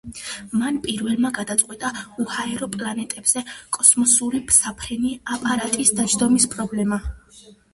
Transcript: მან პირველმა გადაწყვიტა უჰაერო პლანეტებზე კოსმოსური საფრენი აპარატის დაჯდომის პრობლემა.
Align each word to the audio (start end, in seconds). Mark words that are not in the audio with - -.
მან 0.59 0.77
პირველმა 0.85 1.29
გადაწყვიტა 1.37 1.91
უჰაერო 2.23 2.69
პლანეტებზე 2.77 3.45
კოსმოსური 3.79 4.43
საფრენი 4.59 5.15
აპარატის 5.37 5.93
დაჯდომის 6.01 6.49
პრობლემა. 6.57 7.01